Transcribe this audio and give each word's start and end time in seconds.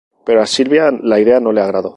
Pero 0.25 0.41
a 0.41 0.45
Silva 0.47 0.89
la 1.09 1.19
idea 1.19 1.39
no 1.39 1.51
le 1.51 1.61
agradó. 1.61 1.89